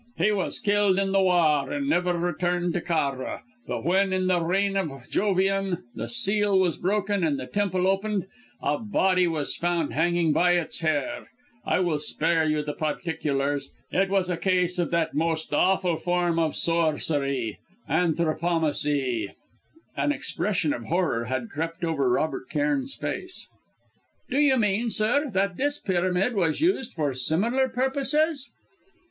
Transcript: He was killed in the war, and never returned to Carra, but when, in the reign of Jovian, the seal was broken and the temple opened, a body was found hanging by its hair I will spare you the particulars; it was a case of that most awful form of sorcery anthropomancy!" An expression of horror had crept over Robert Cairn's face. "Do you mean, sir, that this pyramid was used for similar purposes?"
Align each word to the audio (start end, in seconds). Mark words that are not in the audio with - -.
He 0.17 0.31
was 0.31 0.57
killed 0.57 0.97
in 0.97 1.11
the 1.11 1.21
war, 1.21 1.69
and 1.71 1.87
never 1.87 2.17
returned 2.17 2.73
to 2.73 2.81
Carra, 2.81 3.43
but 3.67 3.85
when, 3.85 4.11
in 4.11 4.25
the 4.25 4.41
reign 4.41 4.75
of 4.75 5.07
Jovian, 5.11 5.83
the 5.93 6.07
seal 6.07 6.57
was 6.57 6.75
broken 6.77 7.23
and 7.23 7.39
the 7.39 7.45
temple 7.45 7.85
opened, 7.85 8.25
a 8.63 8.79
body 8.79 9.27
was 9.27 9.55
found 9.55 9.93
hanging 9.93 10.33
by 10.33 10.53
its 10.53 10.79
hair 10.79 11.29
I 11.67 11.81
will 11.81 11.99
spare 11.99 12.45
you 12.45 12.63
the 12.63 12.73
particulars; 12.73 13.69
it 13.91 14.09
was 14.09 14.27
a 14.27 14.37
case 14.37 14.79
of 14.79 14.89
that 14.89 15.13
most 15.13 15.53
awful 15.53 15.97
form 15.97 16.39
of 16.39 16.55
sorcery 16.55 17.59
anthropomancy!" 17.87 19.29
An 19.95 20.11
expression 20.11 20.73
of 20.73 20.85
horror 20.85 21.25
had 21.25 21.51
crept 21.51 21.83
over 21.83 22.09
Robert 22.09 22.49
Cairn's 22.49 22.95
face. 22.95 23.47
"Do 24.31 24.39
you 24.39 24.57
mean, 24.57 24.89
sir, 24.89 25.29
that 25.35 25.57
this 25.57 25.77
pyramid 25.77 26.33
was 26.33 26.59
used 26.59 26.93
for 26.95 27.13
similar 27.13 27.69
purposes?" 27.69 28.49